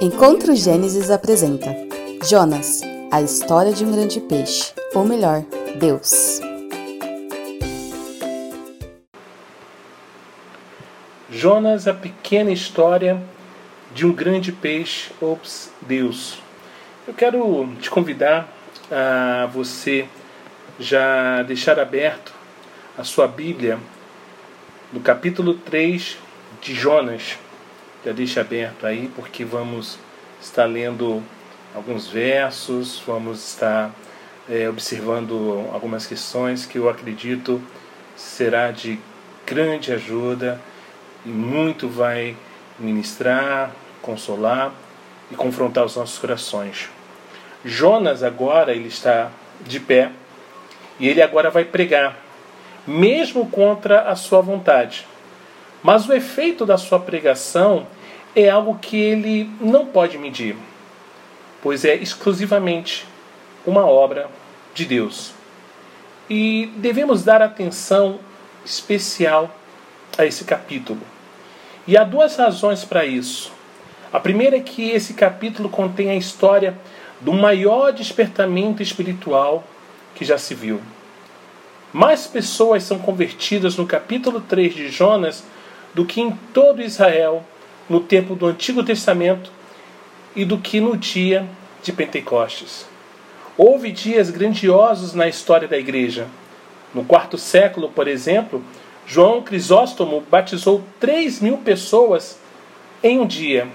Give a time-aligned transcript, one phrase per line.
[0.00, 1.74] Encontro Gênesis apresenta
[2.22, 5.42] Jonas, a história de um grande peixe, ou melhor,
[5.76, 6.40] Deus.
[11.28, 13.20] Jonas, a pequena história
[13.92, 16.38] de um grande peixe, ops, Deus.
[17.04, 18.48] Eu quero te convidar
[18.88, 20.06] a você
[20.78, 22.32] já deixar aberto
[22.96, 23.80] a sua Bíblia
[24.92, 26.16] no capítulo 3
[26.60, 27.36] de Jonas
[28.08, 29.98] já deixa aberto aí, porque vamos
[30.40, 31.22] estar lendo
[31.74, 33.90] alguns versos, vamos estar
[34.48, 37.62] é, observando algumas questões que eu acredito
[38.16, 38.98] será de
[39.44, 40.58] grande ajuda
[41.26, 42.34] e muito vai
[42.78, 44.72] ministrar, consolar
[45.30, 46.88] e confrontar os nossos corações.
[47.62, 49.30] Jonas agora ele está
[49.66, 50.12] de pé
[50.98, 52.16] e ele agora vai pregar,
[52.86, 55.06] mesmo contra a sua vontade.
[55.82, 57.86] Mas o efeito da sua pregação
[58.42, 60.56] é algo que ele não pode medir,
[61.60, 63.04] pois é exclusivamente
[63.66, 64.30] uma obra
[64.72, 65.32] de Deus.
[66.30, 68.20] E devemos dar atenção
[68.64, 69.52] especial
[70.16, 71.00] a esse capítulo.
[71.84, 73.50] E há duas razões para isso.
[74.12, 76.78] A primeira é que esse capítulo contém a história
[77.20, 79.64] do maior despertamento espiritual
[80.14, 80.80] que já se viu.
[81.92, 85.42] Mais pessoas são convertidas no capítulo 3 de Jonas
[85.92, 87.44] do que em todo Israel
[87.88, 89.50] no tempo do Antigo Testamento
[90.36, 91.46] e do que no dia
[91.82, 92.86] de Pentecostes.
[93.56, 96.26] Houve dias grandiosos na história da igreja.
[96.94, 98.62] No quarto século, por exemplo,
[99.06, 102.38] João Crisóstomo batizou 3 mil pessoas
[103.02, 103.66] em um dia.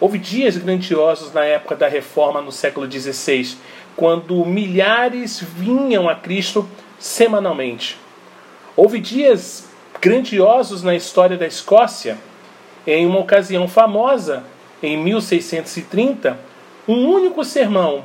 [0.00, 3.56] Houve dias grandiosos na época da reforma no século XVI,
[3.96, 7.96] quando milhares vinham a Cristo semanalmente.
[8.76, 9.68] Houve dias
[10.00, 12.18] grandiosos na história da Escócia.
[12.90, 14.44] Em uma ocasião famosa,
[14.82, 16.38] em 1630,
[16.88, 18.02] um único sermão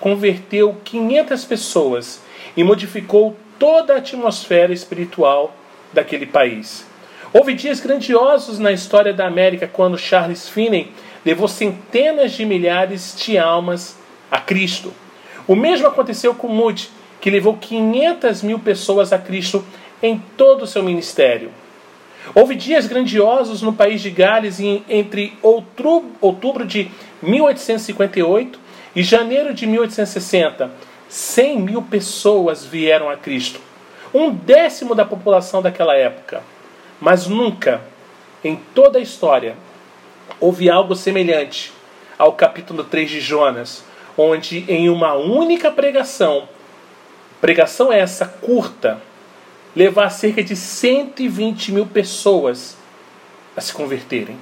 [0.00, 2.20] converteu 500 pessoas
[2.56, 5.54] e modificou toda a atmosfera espiritual
[5.92, 6.84] daquele país.
[7.32, 10.90] Houve dias grandiosos na história da América quando Charles Finney
[11.24, 13.96] levou centenas de milhares de almas
[14.28, 14.92] a Cristo.
[15.46, 16.90] O mesmo aconteceu com Moody,
[17.20, 19.64] que levou 500 mil pessoas a Cristo
[20.02, 21.52] em todo o seu ministério.
[22.32, 24.58] Houve dias grandiosos no país de Gales
[24.88, 26.90] entre outubro de
[27.20, 28.58] 1858
[28.94, 30.70] e janeiro de 1860.
[31.08, 33.60] 100 mil pessoas vieram a Cristo,
[34.12, 36.42] um décimo da população daquela época.
[37.00, 37.82] Mas nunca,
[38.42, 39.54] em toda a história,
[40.40, 41.72] houve algo semelhante
[42.18, 43.84] ao capítulo 3 de Jonas,
[44.16, 46.48] onde em uma única pregação,
[47.40, 49.00] pregação essa curta,
[49.74, 52.76] levar cerca de 120 mil pessoas
[53.56, 54.36] a se converterem.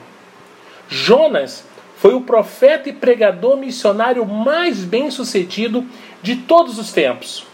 [0.89, 1.65] Jonas
[1.97, 5.87] foi o profeta e pregador missionário mais bem sucedido
[6.23, 7.47] de todos os tempos.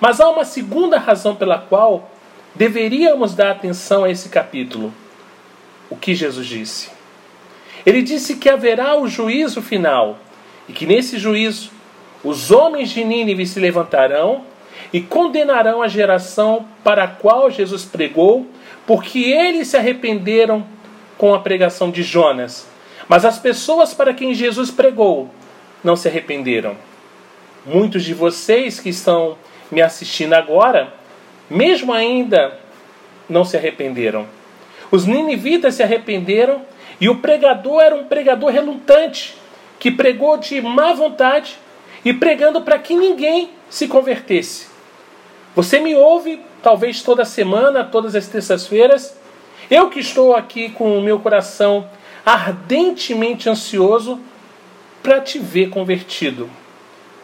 [0.00, 2.10] Mas há uma segunda razão pela qual
[2.54, 4.92] deveríamos dar atenção a esse capítulo.
[5.90, 6.90] O que Jesus disse?
[7.84, 10.18] Ele disse que haverá o juízo final
[10.68, 11.70] e que nesse juízo
[12.22, 14.44] os homens de Nínive se levantarão
[14.92, 18.46] e condenarão a geração para a qual Jesus pregou,
[18.86, 20.64] porque eles se arrependeram
[21.16, 22.66] com a pregação de Jonas.
[23.08, 25.30] Mas as pessoas para quem Jesus pregou
[25.82, 26.76] não se arrependeram.
[27.66, 29.36] Muitos de vocês que estão
[29.70, 30.92] me assistindo agora,
[31.50, 32.58] mesmo ainda
[33.28, 34.26] não se arrependeram.
[34.90, 36.62] Os ninivitas se arrependeram
[37.00, 39.36] e o pregador era um pregador relutante,
[39.78, 41.58] que pregou de má vontade
[42.04, 44.77] e pregando para que ninguém se convertesse.
[45.58, 49.18] Você me ouve talvez toda semana, todas as terças-feiras.
[49.68, 51.84] Eu que estou aqui com o meu coração
[52.24, 54.20] ardentemente ansioso
[55.02, 56.48] para te ver convertido.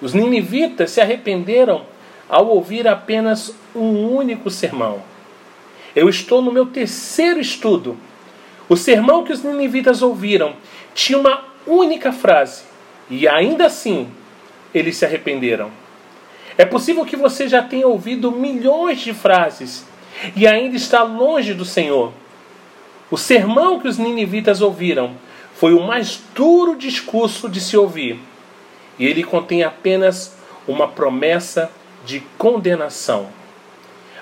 [0.03, 1.83] Os ninivitas se arrependeram
[2.29, 5.01] ao ouvir apenas um único sermão.
[5.95, 7.97] Eu estou no meu terceiro estudo.
[8.69, 10.57] O sermão que os ninivitas ouviram
[10.93, 12.65] tinha uma única frase,
[13.09, 14.09] e ainda assim
[14.75, 15.84] eles se arrependeram.
[16.57, 19.85] É possível que você já tenha ouvido milhões de frases
[20.37, 22.13] e ainda está longe do Senhor.
[23.11, 25.13] O sermão que os ninivitas ouviram
[25.55, 28.19] foi o mais duro discurso de se ouvir,
[28.99, 30.37] e ele contém apenas
[30.67, 31.71] uma promessa
[32.05, 33.29] de condenação.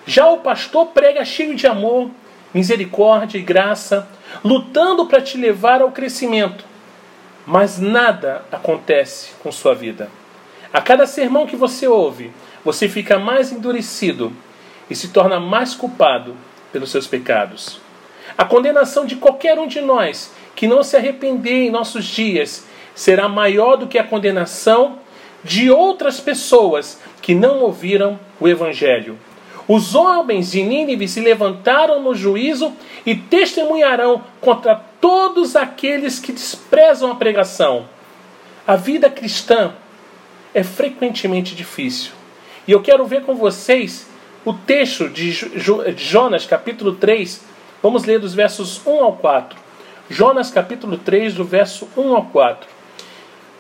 [0.06, 2.10] Já o pastor prega cheio de amor,
[2.52, 4.08] misericórdia e graça,
[4.44, 6.64] lutando para te levar ao crescimento,
[7.46, 10.10] mas nada acontece com sua vida.
[10.72, 12.32] A cada sermão que você ouve,
[12.64, 14.32] você fica mais endurecido
[14.88, 16.34] e se torna mais culpado
[16.72, 17.78] pelos seus pecados.
[18.38, 23.28] A condenação de qualquer um de nós que não se arrepender em nossos dias será
[23.28, 24.98] maior do que a condenação
[25.44, 29.18] de outras pessoas que não ouviram o Evangelho.
[29.68, 32.72] Os homens de Nínive se levantaram no juízo
[33.04, 37.86] e testemunharão contra todos aqueles que desprezam a pregação.
[38.66, 39.74] A vida cristã
[40.54, 42.12] é frequentemente difícil.
[42.66, 44.06] E eu quero ver com vocês
[44.44, 45.32] o texto de
[45.96, 47.44] Jonas, capítulo 3.
[47.82, 49.58] Vamos ler dos versos 1 ao 4.
[50.10, 52.68] Jonas, capítulo 3, do verso 1 ao 4.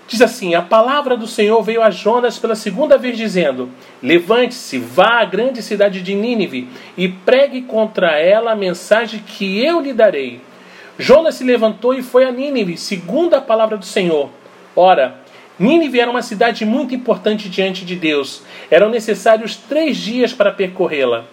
[0.06, 3.70] Diz assim: A palavra do Senhor veio a Jonas pela segunda vez, dizendo:
[4.02, 9.80] Levante-se, vá à grande cidade de Nínive e pregue contra ela a mensagem que eu
[9.80, 10.40] lhe darei.
[10.98, 14.28] Jonas se levantou e foi a Nínive, segundo a palavra do Senhor.
[14.76, 15.21] Ora,
[15.62, 18.42] Nínive era uma cidade muito importante diante de Deus.
[18.68, 21.24] Eram necessários três dias para percorrê-la.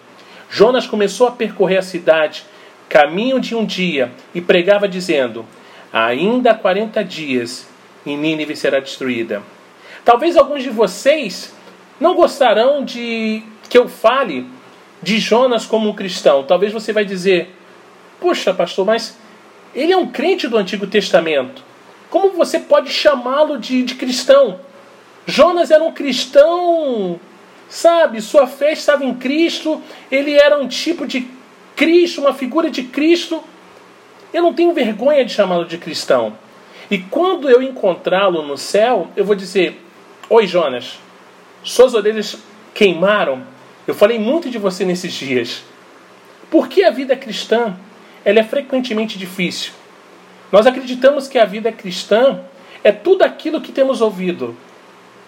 [0.48, 2.44] Jonas começou a percorrer a cidade,
[2.88, 5.44] caminho de um dia, e pregava, dizendo:
[5.92, 7.68] Ainda há quarenta dias
[8.06, 9.42] e Nínive será destruída.
[10.04, 11.52] Talvez alguns de vocês
[11.98, 14.46] não gostarão de que eu fale
[15.02, 16.44] de Jonas como um cristão.
[16.44, 17.52] Talvez você vai dizer:
[18.20, 19.18] "Puxa, pastor, mas
[19.74, 21.68] ele é um crente do Antigo Testamento.
[22.10, 24.60] Como você pode chamá-lo de, de cristão?
[25.26, 27.20] Jonas era um cristão,
[27.68, 28.20] sabe?
[28.20, 29.80] Sua fé estava em Cristo,
[30.10, 31.28] ele era um tipo de
[31.76, 33.42] Cristo, uma figura de Cristo.
[34.32, 36.36] Eu não tenho vergonha de chamá-lo de cristão.
[36.90, 39.80] E quando eu encontrá-lo no céu, eu vou dizer:
[40.28, 40.98] Oi, Jonas,
[41.62, 42.36] suas orelhas
[42.74, 43.42] queimaram.
[43.86, 45.62] Eu falei muito de você nesses dias.
[46.50, 47.76] Porque a vida cristã
[48.24, 49.72] ela é frequentemente difícil.
[50.52, 52.40] Nós acreditamos que a vida cristã
[52.82, 54.56] é tudo aquilo que temos ouvido.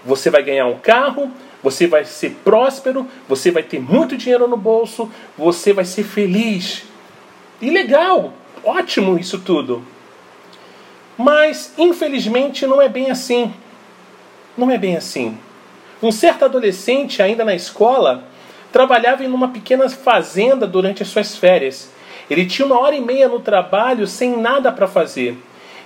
[0.04, 1.30] Você vai ganhar um carro,
[1.62, 6.84] você vai ser próspero, você vai ter muito dinheiro no bolso, você vai ser feliz.
[7.60, 8.32] E legal,
[8.64, 9.84] ótimo isso tudo.
[11.16, 13.54] Mas, infelizmente, não é bem assim.
[14.56, 15.38] Não é bem assim.
[16.02, 18.24] Um certo adolescente, ainda na escola,
[18.72, 21.92] trabalhava em uma pequena fazenda durante as suas férias.
[22.32, 25.37] Ele tinha uma hora e meia no trabalho sem nada para fazer.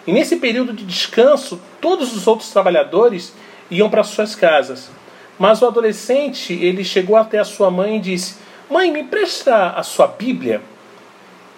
[0.06, 3.34] E nesse período de descanso, todos os outros trabalhadores
[3.68, 4.88] iam para suas casas.
[5.36, 8.36] Mas o adolescente, ele chegou até a sua mãe e disse:
[8.70, 10.62] "Mãe, me presta a sua Bíblia?"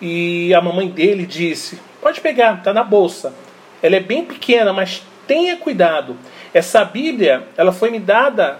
[0.00, 3.34] E a mamãe dele disse: "Pode pegar, está na bolsa."
[3.82, 6.16] Ela é bem pequena, mas tenha cuidado.
[6.54, 8.58] Essa Bíblia, ela foi me dada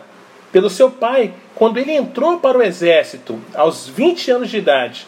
[0.52, 5.06] pelo seu pai quando ele entrou para o exército, aos 20 anos de idade.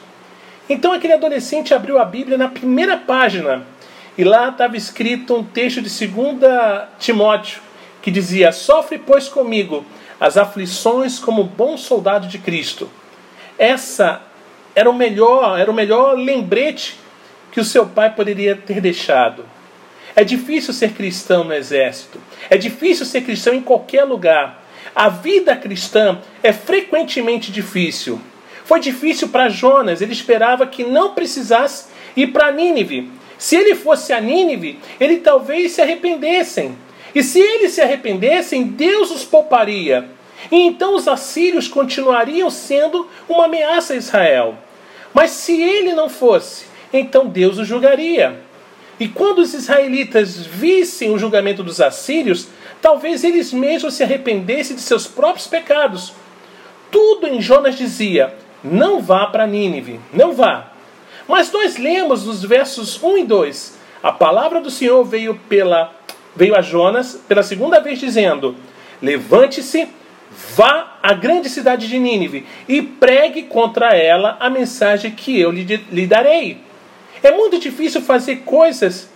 [0.71, 3.67] Então aquele adolescente abriu a Bíblia na primeira página
[4.17, 6.39] e lá estava escrito um texto de 2
[6.97, 7.61] Timóteo
[8.01, 9.85] que dizia: Sofre, pois, comigo
[10.21, 12.89] as aflições como bom soldado de Cristo.
[13.59, 14.23] Essa
[14.73, 16.97] era o melhor, era o melhor lembrete
[17.51, 19.45] que o seu pai poderia ter deixado.
[20.15, 22.21] É difícil ser cristão no exército.
[22.49, 24.63] É difícil ser cristão em qualquer lugar.
[24.95, 28.21] A vida cristã é frequentemente difícil.
[28.71, 33.11] Foi difícil para Jonas, ele esperava que não precisasse ir para Nínive.
[33.37, 36.79] Se ele fosse a Nínive, ele talvez se arrependessem.
[37.13, 40.09] E se eles se arrependessem, Deus os pouparia.
[40.53, 44.57] E então os assírios continuariam sendo uma ameaça a Israel.
[45.13, 48.41] Mas se ele não fosse, então Deus os julgaria.
[49.01, 52.47] E quando os israelitas vissem o julgamento dos assírios,
[52.81, 56.13] talvez eles mesmos se arrependessem de seus próprios pecados.
[56.89, 60.73] Tudo em Jonas dizia: não vá para Nínive, não vá.
[61.27, 65.93] Mas nós lemos nos versos 1 e 2: a palavra do Senhor veio, pela,
[66.35, 68.57] veio a Jonas pela segunda vez, dizendo:
[69.03, 69.89] Levante-se,
[70.55, 75.65] vá à grande cidade de Nínive e pregue contra ela a mensagem que eu lhe,
[75.91, 76.59] lhe darei.
[77.23, 79.11] É muito difícil fazer coisas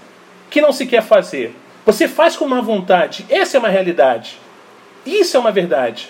[0.51, 1.55] que não se quer fazer.
[1.87, 3.25] Você faz com má vontade.
[3.29, 4.39] Essa é uma realidade.
[5.05, 6.09] Isso é uma verdade.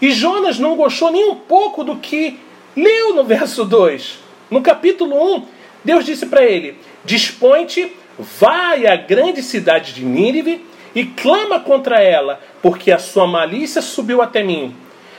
[0.00, 2.38] E Jonas não gostou nem um pouco do que
[2.76, 4.18] leu no verso 2.
[4.50, 5.46] No capítulo 1,
[5.84, 10.64] Deus disse para ele: Dispõe-te, vai à grande cidade de Nínive
[10.94, 14.74] e clama contra ela, porque a sua malícia subiu até mim.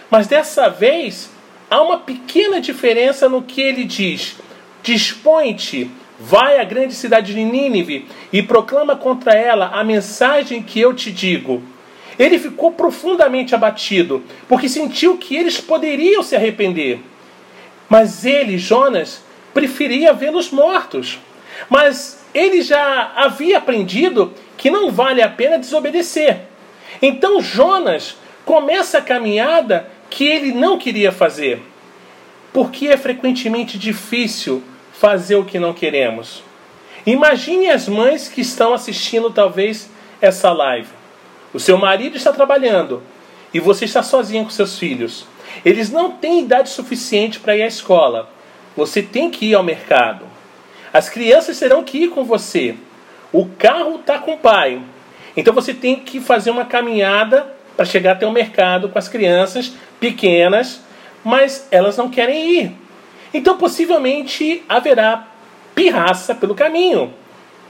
[0.09, 1.29] Mas dessa vez,
[1.69, 4.35] há uma pequena diferença no que ele diz:
[4.83, 10.93] Dispõe-te, Vai à grande cidade de Nínive e proclama contra ela a mensagem que eu
[10.93, 11.61] te digo.
[12.17, 16.99] Ele ficou profundamente abatido, porque sentiu que eles poderiam se arrepender.
[17.89, 19.23] Mas ele, Jonas,
[19.53, 21.19] preferia vê-los mortos.
[21.69, 26.41] Mas ele já havia aprendido que não vale a pena desobedecer.
[27.01, 31.61] Então Jonas começa a caminhada que ele não queria fazer.
[32.51, 34.63] Porque é frequentemente difícil
[34.93, 36.43] fazer o que não queremos.
[37.05, 39.89] Imagine as mães que estão assistindo, talvez,
[40.21, 40.89] essa live.
[41.53, 43.03] O seu marido está trabalhando
[43.53, 45.25] e você está sozinha com seus filhos.
[45.63, 48.29] Eles não têm idade suficiente para ir à escola.
[48.75, 50.25] Você tem que ir ao mercado.
[50.91, 52.75] As crianças terão que ir com você.
[53.31, 54.81] O carro está com o pai.
[55.35, 59.73] Então você tem que fazer uma caminhada para chegar até o mercado com as crianças
[59.99, 60.81] pequenas,
[61.23, 62.71] mas elas não querem ir.
[63.33, 65.27] Então possivelmente haverá
[65.73, 67.13] pirraça pelo caminho,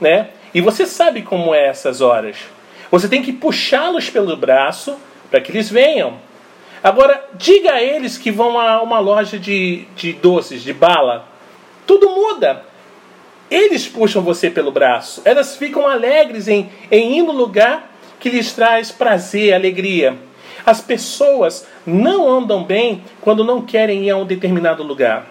[0.00, 0.28] né?
[0.54, 2.36] E você sabe como é essas horas.
[2.90, 4.96] Você tem que puxá-los pelo braço
[5.30, 6.18] para que eles venham.
[6.82, 11.26] Agora, diga a eles que vão a uma loja de, de doces, de bala.
[11.86, 12.64] Tudo muda.
[13.50, 15.22] Eles puxam você pelo braço.
[15.24, 20.18] Elas ficam alegres em, em ir no lugar que lhes traz prazer, alegria.
[20.64, 25.26] As pessoas não andam bem quando não querem ir a um determinado lugar.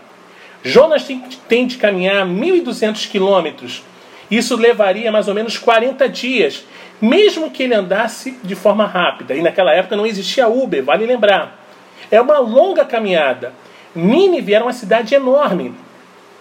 [0.63, 3.83] Jonas tem, tem de caminhar 1.200 quilômetros.
[4.31, 6.63] Isso levaria mais ou menos 40 dias,
[7.01, 9.35] mesmo que ele andasse de forma rápida.
[9.35, 11.65] E naquela época não existia Uber, vale lembrar.
[12.09, 13.53] É uma longa caminhada.
[13.93, 15.73] Nínive era uma cidade enorme.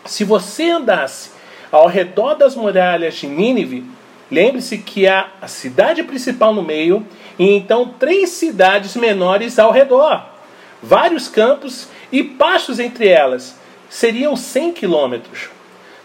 [0.04, 1.30] Se você andasse
[1.72, 3.84] ao redor das muralhas de Nínive,
[4.30, 7.06] lembre-se que há a cidade principal no meio
[7.38, 10.24] e então três cidades menores ao redor,
[10.82, 13.58] vários campos e pastos entre elas.
[13.88, 15.48] Seriam 100 quilômetros.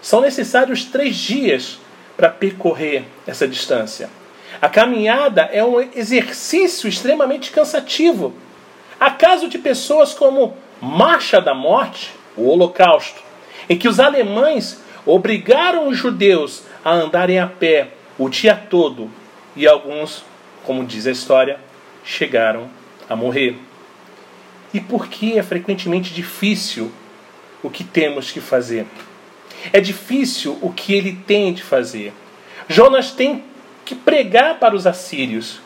[0.01, 1.79] São necessários três dias
[2.15, 4.09] para percorrer essa distância.
[4.61, 8.33] A caminhada é um exercício extremamente cansativo.
[8.99, 13.21] Há casos de pessoas como Marcha da Morte, o Holocausto,
[13.69, 19.09] em que os alemães obrigaram os judeus a andarem a pé o dia todo
[19.55, 20.23] e alguns,
[20.65, 21.59] como diz a história,
[22.03, 22.69] chegaram
[23.09, 23.57] a morrer.
[24.73, 26.91] E por que é frequentemente difícil
[27.63, 28.85] o que temos que fazer?
[29.71, 32.13] É difícil o que ele tem de fazer.
[32.67, 33.43] Jonas tem
[33.89, 35.59] que pregar para os assírios.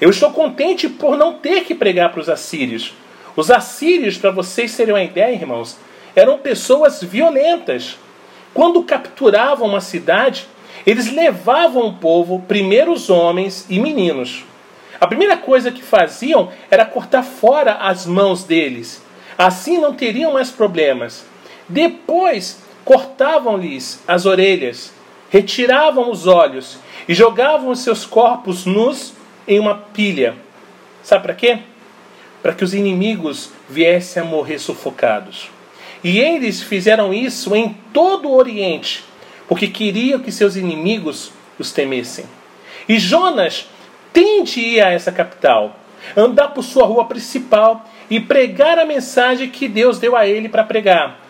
[0.00, 2.94] Eu estou contente por não ter que pregar para os assírios.
[3.36, 5.76] Os assírios, para vocês terem uma ideia, irmãos,
[6.14, 7.98] eram pessoas violentas.
[8.54, 10.48] Quando capturavam uma cidade,
[10.86, 14.42] eles levavam o povo, primeiro os homens e meninos.
[14.98, 19.02] A primeira coisa que faziam era cortar fora as mãos deles.
[19.36, 21.26] Assim não teriam mais problemas.
[21.68, 24.94] Depois cortavam-lhes as orelhas,
[25.28, 29.12] retiravam os olhos e jogavam os seus corpos nus
[29.46, 30.34] em uma pilha.
[31.02, 31.58] Sabe para quê?
[32.42, 35.50] Para que os inimigos viessem a morrer sufocados.
[36.02, 39.04] E eles fizeram isso em todo o Oriente,
[39.48, 42.24] porque queriam que seus inimigos os temessem.
[42.88, 43.68] E Jonas
[44.12, 45.78] tem de ir a essa capital,
[46.16, 50.64] andar por sua rua principal e pregar a mensagem que Deus deu a ele para
[50.64, 51.20] pregar.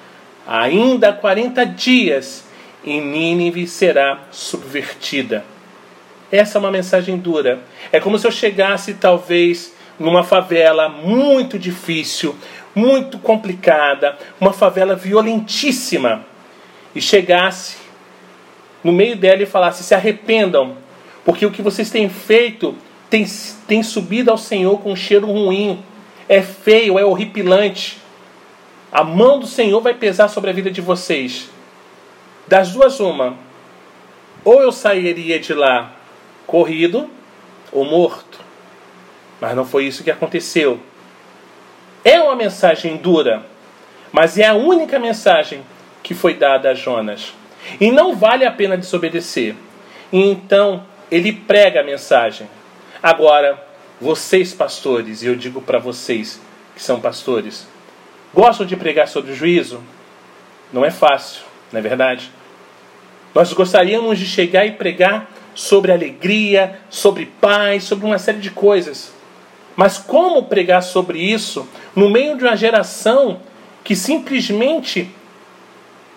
[0.47, 2.45] Ainda há 40 dias
[2.85, 5.45] e Nínive será subvertida.
[6.31, 7.61] Essa é uma mensagem dura.
[7.93, 12.37] É como se eu chegasse, talvez, numa favela muito difícil,
[12.75, 16.25] muito complicada, uma favela violentíssima,
[16.95, 17.77] e chegasse
[18.83, 20.77] no meio dela e falasse: se arrependam,
[21.25, 22.75] porque o que vocês têm feito
[23.09, 23.25] tem,
[23.67, 25.83] tem subido ao Senhor com um cheiro ruim,
[26.29, 27.99] é feio, é horripilante.
[28.91, 31.51] A mão do Senhor vai pesar sobre a vida de vocês.
[32.47, 33.37] Das duas, uma.
[34.45, 35.96] Ou eu sairia de lá
[36.47, 37.11] corrido
[37.73, 38.41] ou morto.
[39.41, 40.81] Mas não foi isso que aconteceu.
[42.05, 43.45] É uma mensagem dura,
[44.13, 45.63] mas é a única mensagem
[46.03, 47.35] que foi dada a Jonas.
[47.81, 49.55] E não vale a pena desobedecer.
[50.13, 52.49] E então ele prega a mensagem.
[53.03, 53.63] Agora,
[54.01, 56.41] vocês pastores, e eu digo para vocês
[56.75, 57.67] que são pastores,
[58.33, 59.83] gostam de pregar sobre o juízo?
[60.73, 62.31] Não é fácil, não é verdade?
[63.35, 69.11] Nós gostaríamos de chegar e pregar sobre alegria, sobre paz, sobre uma série de coisas.
[69.75, 73.41] Mas como pregar sobre isso no meio de uma geração
[73.83, 75.11] que simplesmente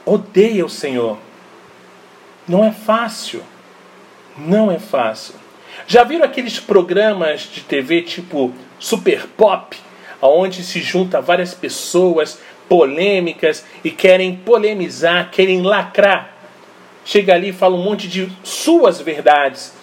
[0.05, 1.17] odeia o Senhor?
[2.47, 3.41] Não é fácil.
[4.37, 5.35] Não é fácil.
[5.87, 9.77] Já viram aqueles programas de TV tipo Super Pop,
[10.21, 16.38] onde se junta várias pessoas polêmicas e querem polemizar, querem lacrar?
[17.09, 19.73] Chega ali e fala um monte de suas verdades.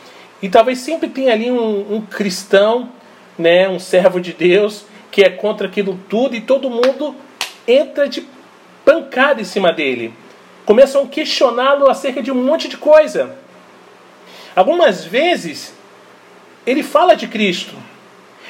[0.41, 2.89] E talvez sempre tenha ali um, um cristão
[3.37, 7.17] né, um servo de Deus que é contra aquilo tudo e todo mundo
[7.67, 8.25] entra de
[8.85, 10.15] pancada em cima dele.
[10.65, 13.37] Começam a questioná-lo acerca de um monte de coisa.
[14.55, 15.75] Algumas vezes
[16.65, 17.75] ele fala de Cristo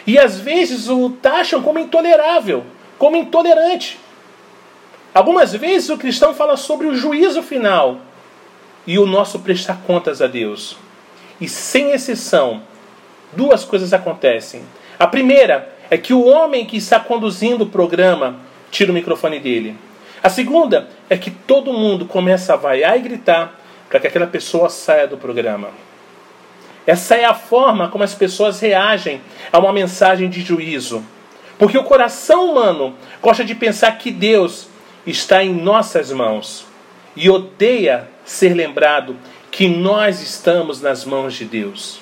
[0.07, 2.63] e às vezes o taxam como intolerável,
[2.99, 3.99] como intolerante.
[5.15, 8.03] Algumas vezes o cristão fala sobre o juízo final
[8.87, 10.77] e o nosso prestar contas a Deus.
[11.39, 12.63] e sem exceção,
[13.33, 14.63] duas coisas acontecem.
[14.99, 18.37] A primeira é que o homem que está conduzindo o programa
[18.71, 19.77] tira o microfone dele.
[20.23, 24.71] A segunda é que todo mundo começa a vaiar e gritar para que aquela pessoa
[24.71, 25.69] saia do programa.
[26.87, 29.21] Essa é a forma como as pessoas reagem
[29.53, 31.05] a uma mensagem de juízo.
[31.59, 34.69] Porque o coração humano gosta de pensar que Deus
[35.07, 36.66] está em nossas mãos
[37.17, 39.17] e odeia ser lembrado
[39.51, 42.01] que nós estamos nas mãos de Deus.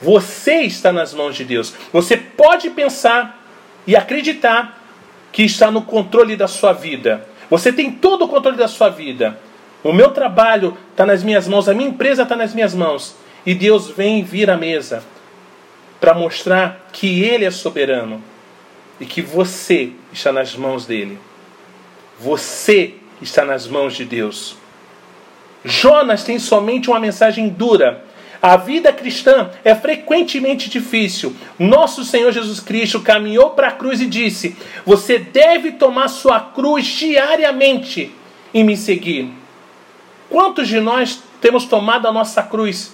[0.00, 1.74] Você está nas mãos de Deus.
[1.92, 3.44] Você pode pensar
[3.86, 4.80] e acreditar
[5.32, 7.26] que está no controle da sua vida.
[7.50, 9.38] Você tem todo o controle da sua vida.
[9.82, 13.16] O meu trabalho está nas minhas mãos, a minha empresa está nas minhas mãos.
[13.44, 15.02] E Deus vem vir à mesa
[16.00, 18.22] para mostrar que Ele é soberano
[19.00, 21.18] e que você está nas mãos dele.
[22.20, 24.56] Você está nas mãos de Deus.
[25.64, 28.04] Jonas tem somente uma mensagem dura.
[28.40, 31.36] A vida cristã é frequentemente difícil.
[31.58, 36.84] Nosso Senhor Jesus Cristo caminhou para a cruz e disse: Você deve tomar sua cruz
[36.84, 38.12] diariamente
[38.52, 39.32] e me seguir.
[40.28, 42.92] Quantos de nós temos tomado a nossa cruz?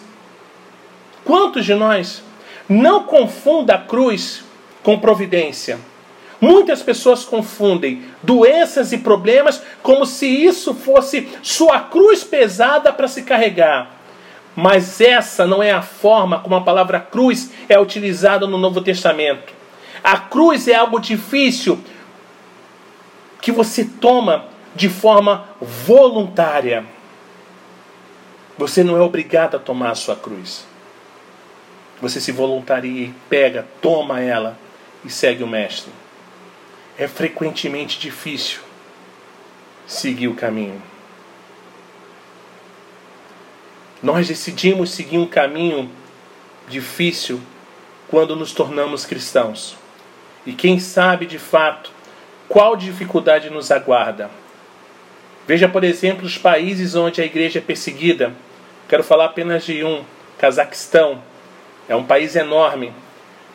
[1.24, 2.22] Quantos de nós?
[2.68, 4.44] Não confunda a cruz
[4.82, 5.78] com providência.
[6.40, 13.22] Muitas pessoas confundem doenças e problemas como se isso fosse sua cruz pesada para se
[13.22, 13.90] carregar.
[14.54, 19.52] Mas essa não é a forma como a palavra cruz é utilizada no Novo Testamento.
[20.02, 21.80] A cruz é algo difícil
[23.40, 26.84] que você toma de forma voluntária.
[28.56, 30.64] Você não é obrigado a tomar a sua cruz.
[32.00, 34.56] Você se voluntaria e pega, toma ela
[35.04, 35.97] e segue o Mestre
[36.98, 38.60] é frequentemente difícil
[39.86, 40.82] seguir o caminho.
[44.02, 45.90] Nós decidimos seguir um caminho
[46.68, 47.40] difícil
[48.08, 49.76] quando nos tornamos cristãos.
[50.44, 51.90] E quem sabe de fato
[52.48, 54.30] qual dificuldade nos aguarda.
[55.46, 58.34] Veja, por exemplo, os países onde a igreja é perseguida.
[58.88, 60.02] Quero falar apenas de um:
[60.38, 61.22] Cazaquistão.
[61.88, 62.92] É um país enorme.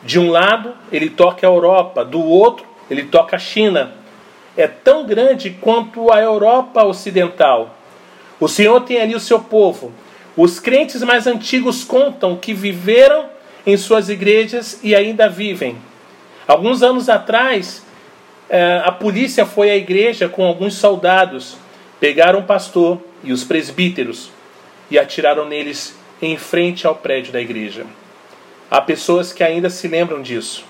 [0.02, 3.92] De um lado, ele toca a Europa, do outro, ele toca a China.
[4.56, 7.76] É tão grande quanto a Europa Ocidental.
[8.38, 9.92] O Senhor tem ali o seu povo.
[10.36, 13.26] Os crentes mais antigos contam que viveram
[13.66, 15.76] em suas igrejas e ainda vivem.
[16.46, 17.84] Alguns anos atrás,
[18.48, 21.56] é, a polícia foi à igreja com alguns soldados,
[21.98, 24.30] pegaram o pastor e os presbíteros
[24.90, 27.86] e atiraram neles em frente ao prédio da igreja.
[28.70, 30.64] Há pessoas que ainda se lembram disso.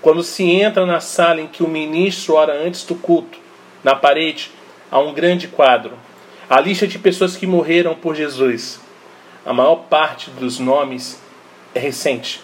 [0.00, 3.38] Quando se entra na sala em que o ministro ora antes do culto,
[3.84, 4.50] na parede
[4.90, 5.98] há um grande quadro.
[6.48, 8.80] A lista de pessoas que morreram por Jesus.
[9.44, 11.20] A maior parte dos nomes
[11.74, 12.42] é recente.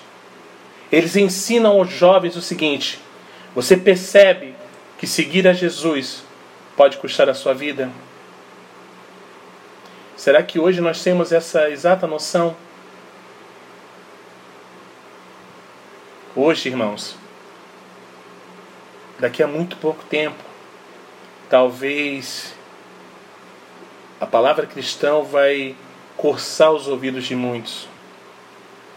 [0.92, 3.00] Eles ensinam aos jovens o seguinte:
[3.54, 4.54] você percebe
[4.98, 6.22] que seguir a Jesus
[6.76, 7.90] pode custar a sua vida?
[10.16, 12.56] Será que hoje nós temos essa exata noção?
[16.34, 17.16] Hoje, irmãos,
[19.18, 20.42] daqui a muito pouco tempo,
[21.48, 22.54] talvez
[24.20, 25.74] a palavra cristão vai
[26.16, 27.88] coçar os ouvidos de muitos.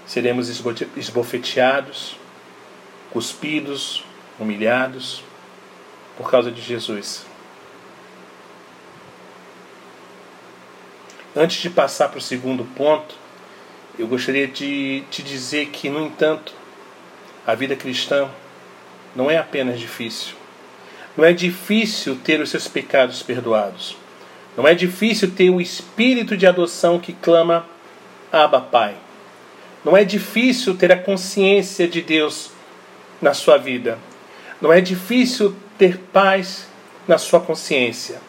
[0.06, 0.50] Seremos
[0.96, 2.16] esbofeteados,
[3.12, 4.04] cuspidos,
[4.40, 5.24] humilhados
[6.18, 7.26] por causa de Jesus.
[11.36, 13.16] Antes de passar para o segundo ponto,
[13.98, 16.54] eu gostaria de te dizer que, no entanto,
[17.46, 18.30] a vida cristã
[19.16, 20.36] não é apenas difícil.
[21.18, 23.98] Não é difícil ter os seus pecados perdoados.
[24.56, 27.66] Não é difícil ter o espírito de adoção que clama
[28.32, 28.96] Abba Pai.
[29.84, 32.52] Não é difícil ter a consciência de Deus
[33.22, 33.98] na sua vida.
[34.62, 36.68] Não é difícil ter paz
[37.08, 38.22] na sua consciência.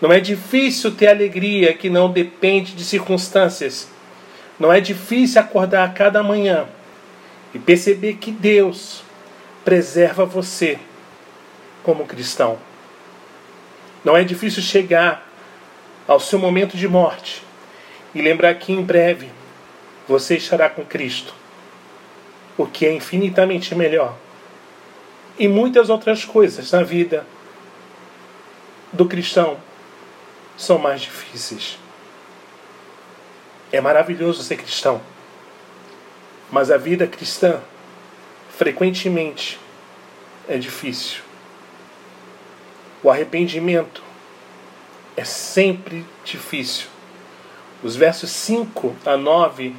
[0.00, 3.88] Não é difícil ter alegria que não depende de circunstâncias.
[4.58, 6.66] Não é difícil acordar a cada manhã
[7.54, 9.02] e perceber que Deus
[9.64, 10.78] preserva você
[11.82, 12.58] como cristão.
[14.04, 15.28] Não é difícil chegar
[16.06, 17.42] ao seu momento de morte
[18.14, 19.30] e lembrar que em breve
[20.06, 21.34] você estará com Cristo,
[22.56, 24.16] o que é infinitamente melhor.
[25.38, 27.26] E muitas outras coisas na vida
[28.92, 29.56] do cristão
[30.56, 31.78] são mais difíceis.
[33.70, 35.00] É maravilhoso ser cristão,
[36.50, 37.60] mas a vida cristã
[38.56, 39.58] frequentemente
[40.48, 41.20] é difícil.
[43.02, 44.02] O arrependimento
[45.16, 46.86] é sempre difícil.
[47.82, 49.74] Os versos 5 a 9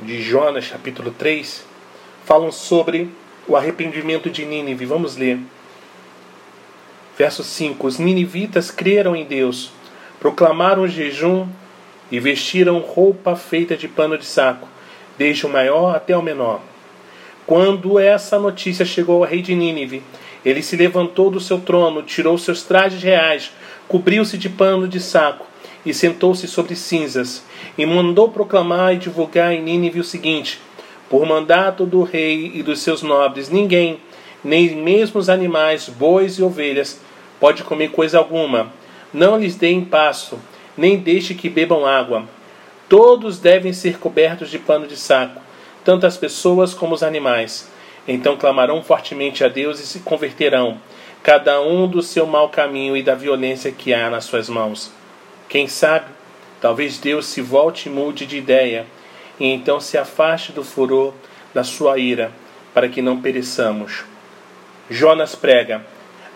[0.00, 1.64] de Jonas, capítulo 3,
[2.24, 3.10] falam sobre
[3.46, 4.84] o arrependimento de Nínive.
[4.84, 5.38] Vamos ler.
[7.16, 9.70] Verso 5: Os ninivitas creram em Deus,
[10.18, 11.48] proclamaram jejum
[12.10, 14.68] e vestiram roupa feita de pano de saco,
[15.16, 16.60] desde o maior até o menor.
[17.48, 20.02] Quando essa notícia chegou ao rei de Nínive,
[20.44, 23.50] ele se levantou do seu trono, tirou seus trajes reais,
[23.88, 25.46] cobriu-se de pano de saco
[25.82, 27.42] e sentou-se sobre cinzas,
[27.78, 30.60] e mandou proclamar e divulgar em Nínive o seguinte:
[31.08, 33.98] Por mandato do rei e dos seus nobres, ninguém,
[34.44, 37.00] nem mesmo os animais, bois e ovelhas,
[37.40, 38.70] pode comer coisa alguma.
[39.10, 40.38] Não lhes deem passo,
[40.76, 42.24] nem deixe que bebam água.
[42.90, 45.47] Todos devem ser cobertos de pano de saco,
[45.88, 47.66] tanto as pessoas como os animais.
[48.06, 50.78] Então clamarão fortemente a Deus e se converterão,
[51.22, 54.92] cada um do seu mau caminho e da violência que há nas suas mãos.
[55.48, 56.04] Quem sabe,
[56.60, 58.84] talvez Deus se volte e mude de ideia,
[59.40, 61.14] e então se afaste do furor
[61.54, 62.32] da sua ira,
[62.74, 64.04] para que não pereçamos.
[64.90, 65.86] Jonas prega: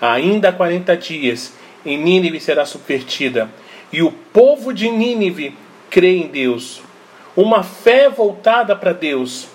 [0.01, 1.53] ainda há quarenta dias,
[1.85, 3.51] e Nínive será subvertida,
[3.93, 5.55] e o povo de Nínive
[5.91, 6.81] crê em Deus.
[7.37, 9.47] Uma fé voltada para Deus.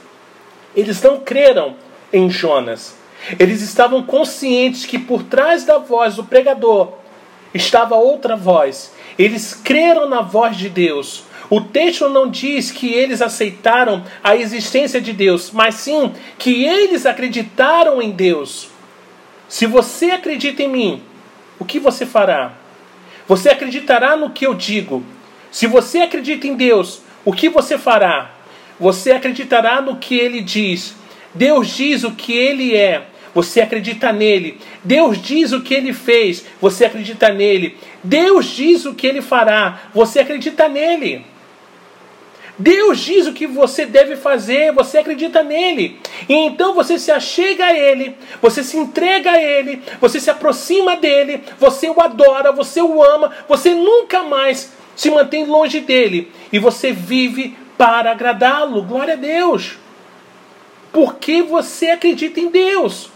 [0.76, 1.76] Eles não creram
[2.12, 2.96] em Jonas.
[3.40, 6.94] Eles estavam conscientes que por trás da voz do pregador
[7.54, 8.94] estava outra voz.
[9.18, 11.24] Eles creram na voz de Deus.
[11.50, 17.06] O texto não diz que eles aceitaram a existência de Deus, mas sim que eles
[17.06, 18.70] acreditaram em Deus.
[19.48, 21.04] Se você acredita em mim,
[21.58, 22.54] o que você fará?
[23.28, 25.04] Você acreditará no que eu digo.
[25.50, 28.32] Se você acredita em Deus, o que você fará?
[28.80, 30.96] Você acreditará no que ele diz.
[31.36, 33.04] Deus diz o que ele é.
[33.36, 34.58] Você acredita nele.
[34.82, 36.46] Deus diz o que ele fez.
[36.62, 37.76] Você acredita nele.
[38.02, 39.90] Deus diz o que ele fará.
[39.94, 41.26] Você acredita nele.
[42.58, 46.00] Deus diz o que você deve fazer, você acredita nele.
[46.30, 50.96] E então você se achega a ele, você se entrega a ele, você se aproxima
[50.96, 56.58] dele, você o adora, você o ama, você nunca mais se mantém longe dele e
[56.58, 58.82] você vive para agradá-lo.
[58.82, 59.78] Glória a Deus.
[60.92, 63.12] Porque você acredita em Deus.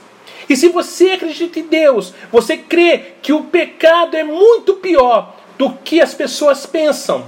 [0.47, 5.71] E se você acredita em Deus, você crê que o pecado é muito pior do
[5.71, 7.25] que as pessoas pensam.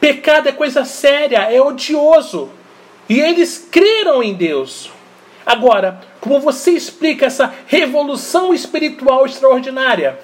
[0.00, 2.50] Pecado é coisa séria, é odioso.
[3.08, 4.90] E eles creram em Deus.
[5.46, 10.18] Agora, como você explica essa revolução espiritual extraordinária?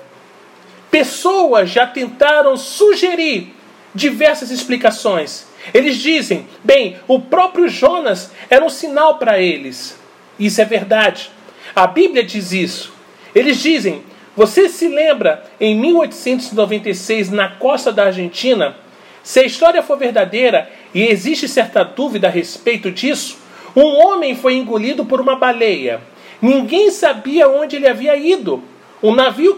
[0.95, 3.53] Pessoas já tentaram sugerir
[3.93, 5.45] diversas explicações.
[5.75, 9.99] Eles dizem, bem, o próprio Jonas era um sinal para eles.
[10.39, 11.33] Isso é verdade.
[11.75, 12.93] A Bíblia diz isso.
[13.35, 14.05] Eles dizem,
[14.37, 18.77] você se lembra em 1896, na costa da Argentina,
[19.21, 23.37] se a história for verdadeira e existe certa dúvida a respeito disso,
[23.75, 26.01] um homem foi engolido por uma baleia.
[26.41, 28.63] Ninguém sabia onde ele havia ido.
[29.05, 29.55] O navio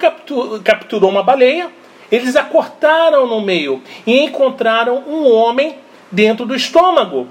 [0.65, 1.71] capturou uma baleia,
[2.11, 5.77] eles a cortaram no meio e encontraram um homem
[6.11, 7.29] dentro do estômago.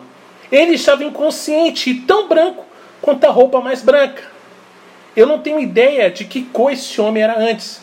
[0.49, 2.65] Ele estava inconsciente e tão branco
[3.01, 4.23] quanto a roupa mais branca.
[5.13, 7.81] Eu não tenho ideia de que cor esse homem era antes.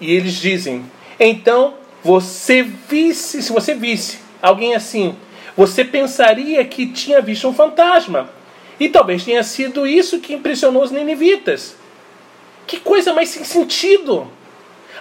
[0.00, 0.82] E eles dizem:
[1.18, 5.14] então você visse, se você visse alguém assim,
[5.54, 8.30] você pensaria que tinha visto um fantasma.
[8.80, 11.78] E talvez tenha sido isso que impressionou os ninivitas.
[12.70, 14.28] Que coisa mais sem sentido!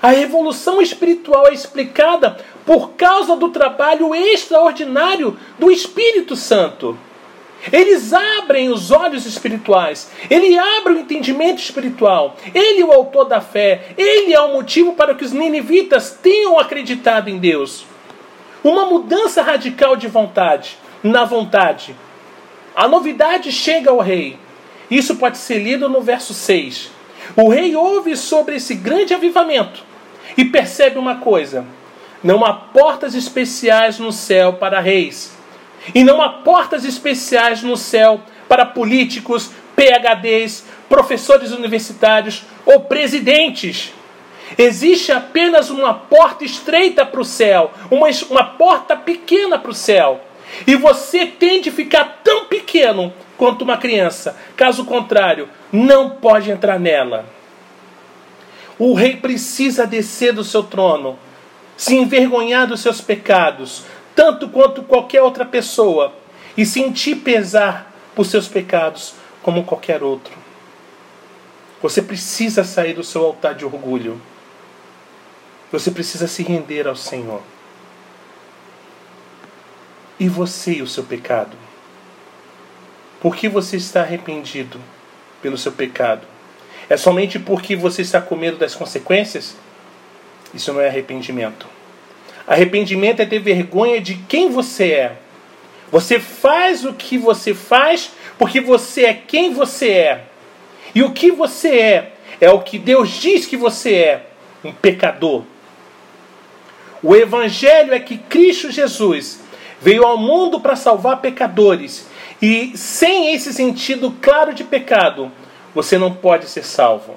[0.01, 6.97] A revolução espiritual é explicada por causa do trabalho extraordinário do Espírito Santo.
[7.71, 13.39] Eles abrem os olhos espirituais, ele abre o entendimento espiritual, ele é o autor da
[13.39, 17.85] fé, ele é o motivo para que os ninivitas tenham acreditado em Deus.
[18.63, 21.95] Uma mudança radical de vontade, na vontade.
[22.75, 24.39] A novidade chega ao rei.
[24.89, 26.97] Isso pode ser lido no verso 6.
[27.35, 29.83] O rei ouve sobre esse grande avivamento
[30.37, 31.65] e percebe uma coisa:
[32.23, 35.37] não há portas especiais no céu para reis
[35.93, 43.93] e não há portas especiais no céu para políticos, PHDs, professores universitários ou presidentes.
[44.57, 50.21] Existe apenas uma porta estreita para o céu, uma, uma porta pequena para o céu.
[50.65, 54.35] E você tem de ficar tão pequeno quanto uma criança.
[54.57, 57.25] Caso contrário, não pode entrar nela.
[58.77, 61.19] O rei precisa descer do seu trono,
[61.75, 63.83] se envergonhar dos seus pecados,
[64.15, 66.13] tanto quanto qualquer outra pessoa,
[66.57, 70.33] e sentir pesar por seus pecados como qualquer outro.
[71.81, 74.21] Você precisa sair do seu altar de orgulho.
[75.71, 77.41] Você precisa se render ao Senhor.
[80.19, 81.55] E você e o seu pecado?
[83.21, 84.79] Por que você está arrependido
[85.41, 86.21] pelo seu pecado?
[86.89, 89.55] É somente porque você está com medo das consequências?
[90.53, 91.67] Isso não é arrependimento.
[92.47, 95.17] Arrependimento é ter vergonha de quem você é.
[95.91, 100.23] Você faz o que você faz porque você é quem você é.
[100.95, 104.25] E o que você é é o que Deus diz que você é:
[104.63, 105.43] um pecador.
[107.01, 109.41] O Evangelho é que Cristo Jesus
[109.79, 112.08] veio ao mundo para salvar pecadores.
[112.41, 115.31] E sem esse sentido claro de pecado,
[115.75, 117.15] você não pode ser salvo.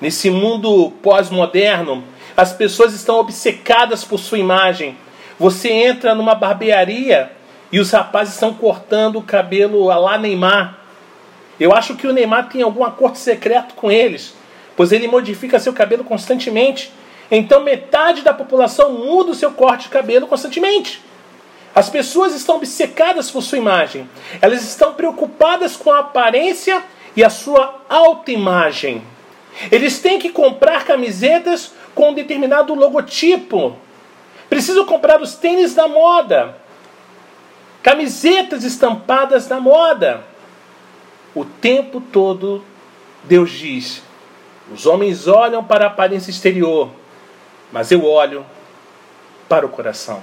[0.00, 2.02] Nesse mundo pós-moderno,
[2.36, 4.96] as pessoas estão obcecadas por sua imagem.
[5.38, 7.32] Você entra numa barbearia
[7.70, 10.78] e os rapazes estão cortando o cabelo a lá Neymar.
[11.60, 14.34] Eu acho que o Neymar tem algum acordo secreto com eles,
[14.76, 16.92] pois ele modifica seu cabelo constantemente.
[17.30, 21.02] Então metade da população muda o seu corte de cabelo constantemente.
[21.74, 24.08] As pessoas estão obcecadas por sua imagem.
[24.40, 26.82] Elas estão preocupadas com a aparência
[27.14, 29.02] e a sua autoimagem.
[29.70, 33.76] Eles têm que comprar camisetas com um determinado logotipo.
[34.48, 36.56] Precisam comprar os tênis da moda.
[37.82, 40.24] Camisetas estampadas da moda.
[41.34, 42.64] O tempo todo
[43.24, 44.02] Deus diz:
[44.72, 46.90] os homens olham para a aparência exterior,
[47.72, 48.44] mas eu olho
[49.48, 50.22] para o coração.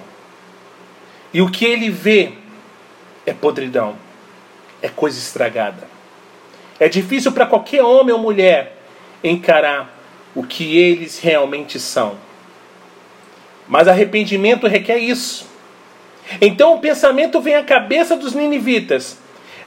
[1.36, 2.32] E o que ele vê
[3.26, 3.98] é podridão,
[4.82, 5.86] é coisa estragada.
[6.80, 8.78] É difícil para qualquer homem ou mulher
[9.22, 10.00] encarar
[10.34, 12.16] o que eles realmente são.
[13.68, 15.46] Mas arrependimento requer isso.
[16.40, 19.18] Então o pensamento vem à cabeça dos ninivitas.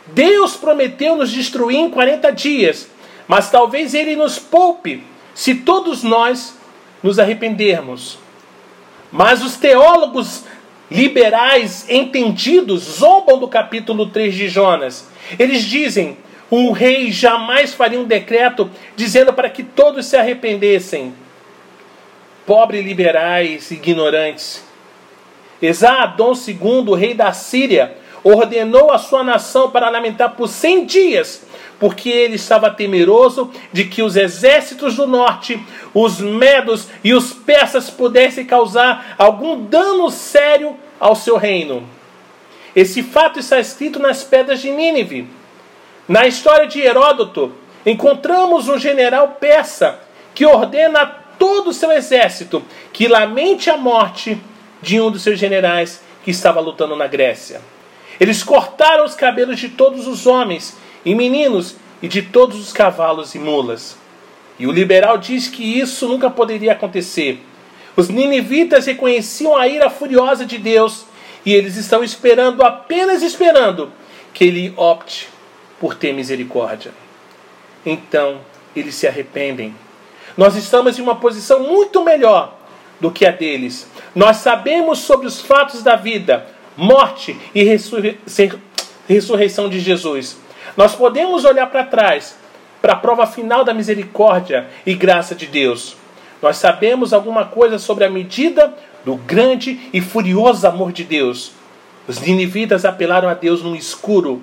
[0.07, 2.89] Deus prometeu nos destruir em 40 dias,
[3.27, 5.03] mas talvez ele nos poupe
[5.35, 6.57] se todos nós
[7.03, 8.19] nos arrependermos.
[9.13, 10.45] Mas os teólogos
[10.91, 15.09] liberais entendidos zombam do capítulo 3 de Jonas.
[15.39, 16.17] Eles dizem:
[16.51, 21.13] um rei jamais faria um decreto dizendo para que todos se arrependessem.
[22.47, 24.65] Pobres liberais ignorantes.
[25.61, 31.47] Esá-Adon II, rei da Síria, ordenou a sua nação para lamentar por cem dias
[31.79, 35.61] porque ele estava temeroso de que os exércitos do norte,
[35.95, 41.89] os medos e os persas pudessem causar algum dano sério ao seu reino.
[42.75, 45.29] Esse fato está escrito nas pedras de Nínive.
[46.09, 47.53] Na história de Heródoto,
[47.85, 50.01] encontramos um general persa
[50.35, 52.63] que ordena a todo o seu exército
[52.93, 54.41] que lamente a morte
[54.83, 57.61] de um dos seus generais que estava lutando na Grécia.
[58.19, 63.35] Eles cortaram os cabelos de todos os homens e meninos e de todos os cavalos
[63.35, 63.97] e mulas.
[64.59, 67.41] E o liberal diz que isso nunca poderia acontecer.
[67.97, 71.05] Os ninivitas reconheciam a ira furiosa de Deus
[71.45, 73.93] e eles estão esperando, apenas esperando,
[74.35, 75.29] que ele opte
[75.81, 76.93] por ter misericórdia.
[77.85, 78.41] Então,
[78.75, 79.75] eles se arrependem.
[80.37, 82.57] Nós estamos em uma posição muito melhor
[83.01, 83.89] do que a deles.
[84.15, 87.63] Nós sabemos sobre os fatos da vida, morte e
[89.09, 90.37] ressurreição de Jesus.
[90.77, 92.37] Nós podemos olhar para trás,
[92.81, 95.97] para a prova final da misericórdia e graça de Deus.
[96.41, 98.73] Nós sabemos alguma coisa sobre a medida
[99.05, 101.53] do grande e furioso amor de Deus.
[102.07, 104.41] Os ninivitas apelaram a Deus no escuro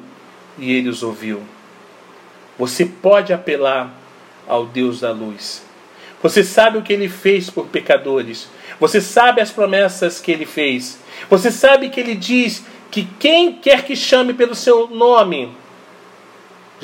[0.58, 1.42] e ele os ouviu.
[2.58, 3.94] Você pode apelar
[4.48, 5.64] ao Deus da luz.
[6.22, 8.50] Você sabe o que ele fez por pecadores.
[8.80, 11.00] Você sabe as promessas que ele fez.
[11.30, 15.52] Você sabe que ele diz que quem quer que chame pelo seu nome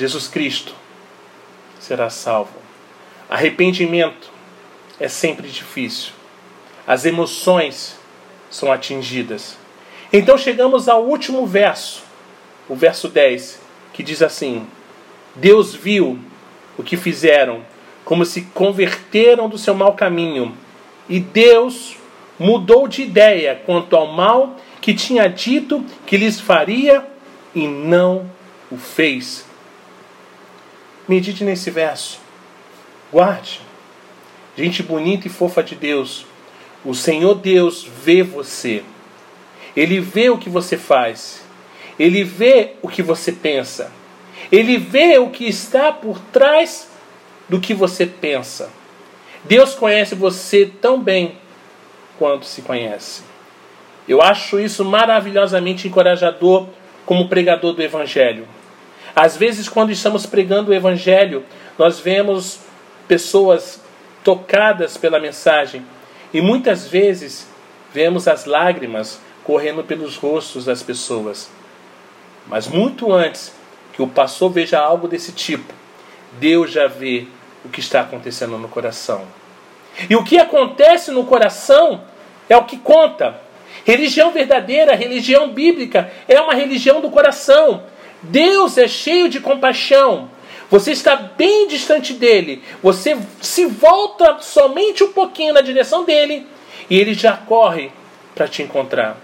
[0.02, 0.74] Jesus Cristo
[1.78, 2.56] será salvo.
[3.30, 4.32] Arrependimento
[4.98, 6.10] é sempre difícil.
[6.84, 7.96] As emoções
[8.50, 9.56] são atingidas.
[10.12, 12.02] Então chegamos ao último verso,
[12.68, 13.60] o verso 10,
[13.92, 14.66] que diz assim:
[15.36, 16.18] Deus viu
[16.76, 17.64] o que fizeram,
[18.04, 20.52] como se converteram do seu mau caminho,
[21.08, 21.94] e Deus
[22.40, 27.06] mudou de ideia quanto ao mal que tinha dito que lhes faria
[27.54, 28.28] e não
[28.68, 29.51] o fez.
[31.08, 32.20] Medite nesse verso.
[33.12, 33.60] Guarde.
[34.56, 36.26] Gente bonita e fofa de Deus.
[36.84, 38.82] O Senhor Deus vê você.
[39.76, 41.42] Ele vê o que você faz.
[41.98, 43.92] Ele vê o que você pensa.
[44.50, 46.90] Ele vê o que está por trás
[47.48, 48.70] do que você pensa.
[49.44, 51.36] Deus conhece você tão bem
[52.18, 53.22] quanto se conhece.
[54.08, 56.68] Eu acho isso maravilhosamente encorajador
[57.06, 58.46] como pregador do Evangelho.
[59.14, 61.44] Às vezes, quando estamos pregando o Evangelho,
[61.78, 62.60] nós vemos
[63.06, 63.80] pessoas
[64.24, 65.84] tocadas pela mensagem
[66.32, 67.46] e muitas vezes
[67.92, 71.50] vemos as lágrimas correndo pelos rostos das pessoas.
[72.46, 73.52] Mas muito antes
[73.92, 75.72] que o pastor veja algo desse tipo,
[76.38, 77.26] Deus já vê
[77.64, 79.26] o que está acontecendo no coração.
[80.08, 82.02] E o que acontece no coração
[82.48, 83.40] é o que conta.
[83.84, 87.82] Religião verdadeira, religião bíblica, é uma religião do coração.
[88.22, 90.30] Deus é cheio de compaixão.
[90.70, 92.62] Você está bem distante dele.
[92.82, 96.46] Você se volta somente um pouquinho na direção dele
[96.88, 97.90] e ele já corre
[98.34, 99.16] para te encontrar.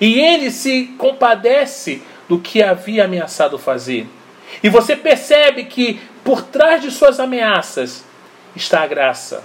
[0.00, 4.06] E ele se compadece do que havia ameaçado fazer.
[4.62, 8.04] E você percebe que por trás de suas ameaças
[8.54, 9.42] está a graça.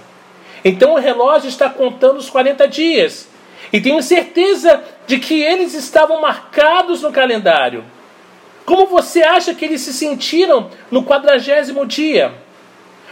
[0.64, 3.28] Então o relógio está contando os 40 dias.
[3.72, 7.84] E tenho certeza de que eles estavam marcados no calendário.
[8.68, 12.34] Como você acha que eles se sentiram no quadragésimo dia?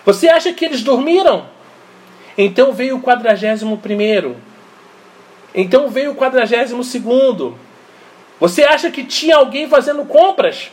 [0.05, 1.47] Você acha que eles dormiram?
[2.37, 4.37] Então veio o quadragésimo primeiro.
[5.55, 7.59] Então veio o quadragésimo segundo.
[8.39, 10.71] Você acha que tinha alguém fazendo compras?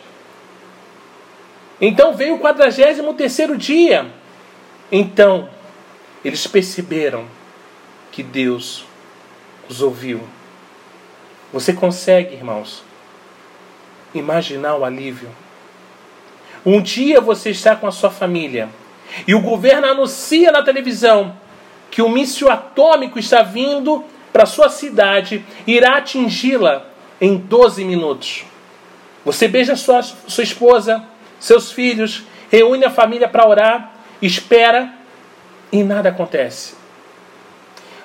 [1.80, 4.06] Então veio o quadragésimo terceiro dia.
[4.92, 5.48] Então
[6.26, 7.26] eles perceberam
[8.12, 8.84] que Deus
[9.70, 10.20] os ouviu.
[11.54, 12.84] Você consegue, irmãos,
[14.14, 15.30] imaginar o alívio?
[16.66, 18.70] Um dia você está com a sua família
[19.28, 21.36] e o governo anuncia na televisão
[21.92, 26.88] que o míssil atômico está vindo para sua cidade e irá atingi-la
[27.20, 28.46] em 12 minutos.
[29.24, 31.04] Você beija sua, sua esposa,
[31.40, 34.94] seus filhos, reúne a família para orar, espera
[35.72, 36.76] e nada acontece.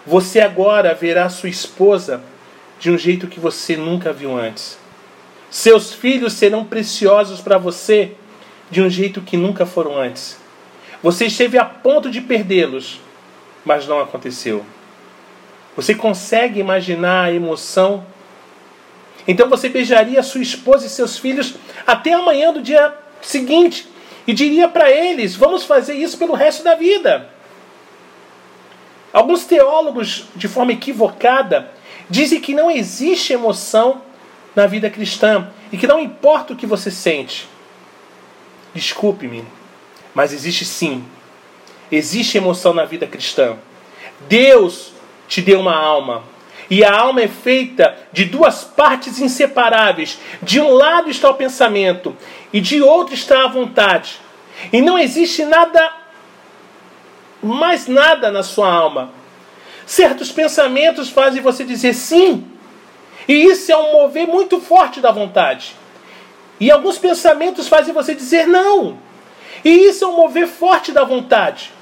[0.06, 2.22] Você agora verá sua esposa
[2.78, 4.78] de um jeito que você nunca viu antes.
[5.50, 8.12] Seus filhos serão preciosos para você
[8.70, 10.38] de um jeito que nunca foram antes.
[11.02, 13.00] Você esteve a ponto de perdê-los,
[13.64, 14.64] mas não aconteceu.
[15.76, 18.04] Você consegue imaginar a emoção?
[19.26, 21.54] Então você beijaria sua esposa e seus filhos
[21.86, 23.88] até amanhã do dia seguinte
[24.26, 27.30] e diria para eles: vamos fazer isso pelo resto da vida.
[29.12, 31.70] Alguns teólogos, de forma equivocada,
[32.10, 34.02] dizem que não existe emoção
[34.58, 37.48] na vida cristã e que não importa o que você sente.
[38.74, 39.44] Desculpe-me,
[40.12, 41.04] mas existe sim.
[41.92, 43.56] Existe emoção na vida cristã.
[44.28, 44.92] Deus
[45.28, 46.24] te deu uma alma.
[46.68, 50.18] E a alma é feita de duas partes inseparáveis.
[50.42, 52.16] De um lado está o pensamento
[52.52, 54.16] e de outro está a vontade.
[54.72, 55.92] E não existe nada,
[57.40, 59.12] mais nada na sua alma.
[59.86, 62.57] Certos pensamentos fazem você dizer sim,
[63.28, 65.76] e isso é um mover muito forte da vontade.
[66.58, 68.98] E alguns pensamentos fazem você dizer não,
[69.64, 71.72] e isso é um mover forte da vontade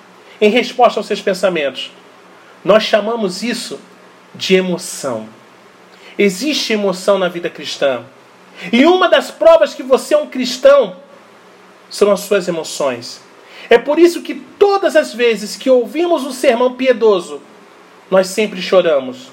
[0.40, 1.90] em resposta aos seus pensamentos.
[2.64, 3.80] Nós chamamos isso
[4.34, 5.28] de emoção.
[6.18, 8.04] Existe emoção na vida cristã.
[8.72, 10.96] E uma das provas que você é um cristão
[11.88, 13.20] são as suas emoções.
[13.68, 17.40] É por isso que todas as vezes que ouvimos um sermão piedoso,
[18.10, 19.30] nós sempre choramos.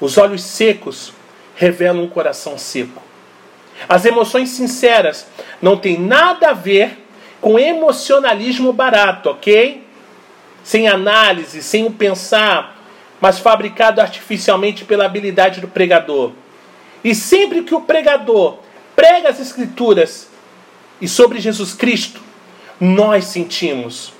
[0.00, 1.12] Os olhos secos
[1.56, 3.02] revelam um coração seco.
[3.88, 5.26] As emoções sinceras
[5.60, 6.98] não têm nada a ver
[7.40, 9.84] com emocionalismo barato, ok?
[10.62, 12.78] Sem análise, sem o pensar,
[13.20, 16.32] mas fabricado artificialmente pela habilidade do pregador.
[17.02, 18.58] E sempre que o pregador
[18.94, 20.28] prega as Escrituras
[21.00, 22.22] e sobre Jesus Cristo,
[22.80, 24.12] nós sentimos.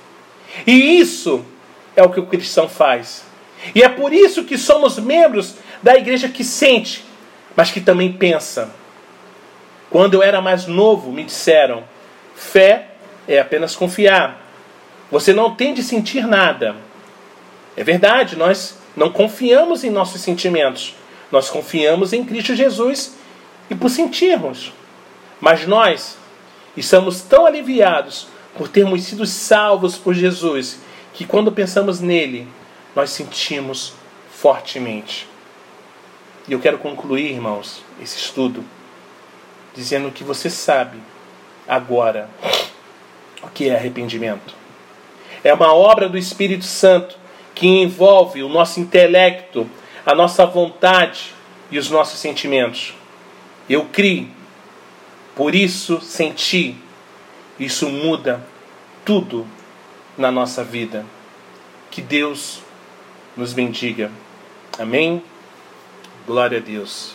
[0.65, 1.45] E isso
[1.95, 3.23] é o que o cristão faz.
[3.73, 7.04] E é por isso que somos membros da igreja que sente,
[7.55, 8.69] mas que também pensa.
[9.89, 11.83] Quando eu era mais novo, me disseram:
[12.35, 12.89] fé
[13.27, 14.41] é apenas confiar.
[15.11, 16.75] Você não tem de sentir nada.
[17.77, 20.95] É verdade, nós não confiamos em nossos sentimentos.
[21.31, 23.15] Nós confiamos em Cristo Jesus
[23.69, 24.73] e por sentirmos.
[25.39, 26.17] Mas nós
[26.75, 30.79] estamos tão aliviados por termos sido salvos por Jesus
[31.13, 32.47] que quando pensamos nele,
[32.95, 33.93] nós sentimos
[34.29, 35.27] fortemente.
[36.47, 38.63] E eu quero concluir, irmãos, esse estudo
[39.73, 40.99] dizendo que você sabe
[41.67, 42.29] agora
[43.41, 44.53] o que é arrependimento.
[45.43, 47.17] É uma obra do Espírito Santo
[47.53, 49.69] que envolve o nosso intelecto,
[50.05, 51.33] a nossa vontade
[51.71, 52.93] e os nossos sentimentos.
[53.69, 54.29] Eu criei,
[55.35, 56.77] por isso senti.
[57.59, 58.45] Isso muda
[59.03, 59.47] tudo
[60.17, 61.05] na nossa vida.
[61.89, 62.61] Que Deus
[63.35, 64.11] nos bendiga.
[64.77, 65.23] Amém?
[66.25, 67.14] Glória a Deus.